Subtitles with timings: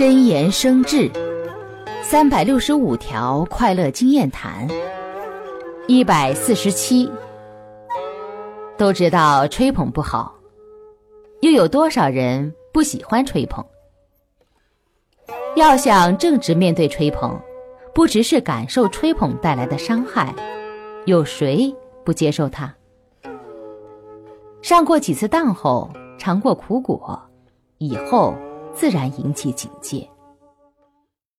[0.00, 1.10] 真言生智，
[2.02, 4.66] 三百六十五条快乐经验谈，
[5.86, 7.06] 一百四十七。
[8.78, 10.34] 都知道吹捧不好，
[11.42, 13.62] 又有多少人不喜欢吹捧？
[15.54, 17.38] 要想正直面对吹捧，
[17.94, 20.34] 不只是感受吹捧带来的伤害，
[21.04, 21.70] 有谁
[22.06, 22.74] 不接受它？
[24.62, 27.20] 上过几次当后，尝过苦果，
[27.76, 28.34] 以后
[28.74, 30.08] 自然引起警戒。